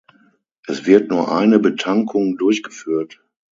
[0.65, 3.21] Es wird nur eine Betankung durchgeführt.